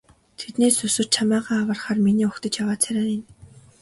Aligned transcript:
Тэднээс 0.39 0.77
өрсөж 0.85 1.07
чамайгаа 1.15 1.57
аврахаар 1.61 1.97
миний 2.05 2.27
угтаж 2.29 2.53
яваа 2.63 2.77
царай 2.83 3.07
энэ. 3.15 3.25